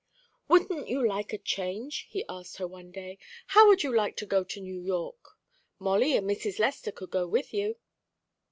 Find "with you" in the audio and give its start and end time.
7.27-7.77